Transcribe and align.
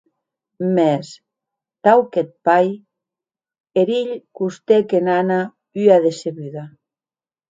Mès, 0.75 1.05
tau 1.83 1.99
qu'eth 2.13 2.33
pair, 2.45 2.73
eth 3.79 3.93
hilh 3.95 4.15
costèc 4.37 4.87
en 4.97 5.05
Anna 5.19 5.39
ua 5.83 5.97
decebuda. 6.07 6.63